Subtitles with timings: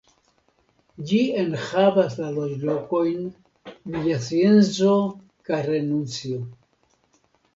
[1.09, 3.27] Ĝi enhavas la loĝlokojn
[3.95, 4.95] Villacienzo
[5.51, 6.41] kaj Renuncio.